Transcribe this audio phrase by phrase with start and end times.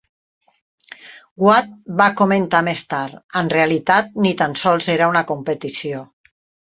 [1.47, 6.01] Watt va comentar més tard: "En realitat ni tan sols era una competició".